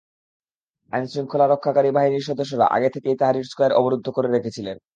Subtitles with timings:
[0.93, 4.77] আইনশৃঙ্খলা রক্ষাকারী বাহিনীর সদস্যরা আগে থেকেই তাহরির স্কয়ার অবরুদ্ধ করে রেখেছিলেন।